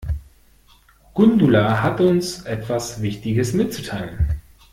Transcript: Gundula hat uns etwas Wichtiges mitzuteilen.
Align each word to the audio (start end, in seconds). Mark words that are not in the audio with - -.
Gundula 1.13 1.83
hat 1.83 1.99
uns 2.01 2.41
etwas 2.41 3.03
Wichtiges 3.03 3.53
mitzuteilen. 3.53 4.41